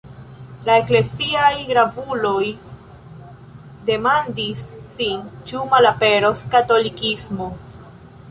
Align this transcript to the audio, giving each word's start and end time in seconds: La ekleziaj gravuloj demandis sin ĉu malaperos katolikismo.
La 0.67 0.75
ekleziaj 0.83 1.51
gravuloj 1.71 2.45
demandis 3.89 4.63
sin 4.95 5.29
ĉu 5.51 5.67
malaperos 5.75 6.43
katolikismo. 6.57 7.51